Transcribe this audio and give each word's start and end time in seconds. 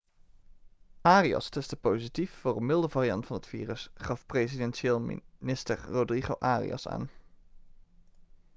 arias 1.03 1.49
testte 1.51 1.75
positief 1.75 2.31
voor 2.31 2.57
een 2.57 2.65
milde 2.65 2.89
variant 2.89 3.25
van 3.25 3.35
het 3.35 3.47
virus 3.47 3.89
gaf 3.93 4.25
presidentieel 4.25 5.21
minister 5.39 5.81
rodrigo 5.89 6.35
arias 6.39 6.87
aan 6.87 7.09